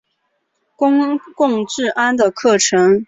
[0.75, 2.99] 公共治安的课程。